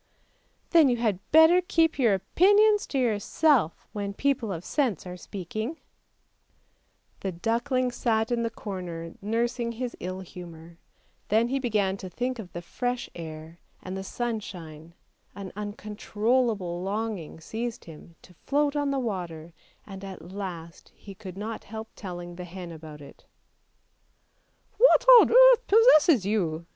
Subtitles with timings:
[0.71, 5.77] "Then you had better keep your opinions to yourself when people of sense are speaking!"
[7.19, 10.79] THE UGLY DUCKLING 389 The duckling sat in the corner nursing his ill humour;
[11.27, 14.95] then he began to think of the fresh air and the sunshine,
[15.35, 19.53] an uncon trollable longing seized him to float on the water,
[19.85, 23.27] and at last he could not help telling the hen about it.
[24.79, 26.65] "What on earth possesses you?